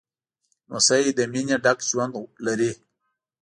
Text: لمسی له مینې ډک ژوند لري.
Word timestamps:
لمسی 0.69 1.01
له 1.17 1.23
مینې 1.33 1.57
ډک 1.63 1.79
ژوند 1.89 2.13
لري. 2.45 2.71